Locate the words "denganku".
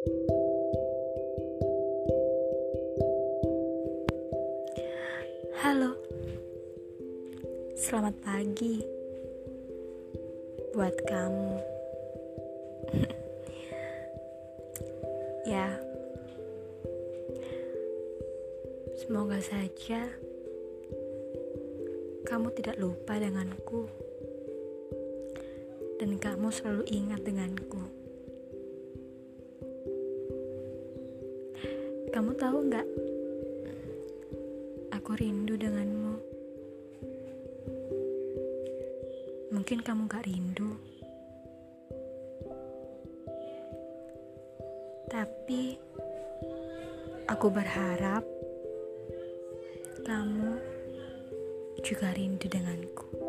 23.20-23.84, 27.20-27.99, 52.52-53.19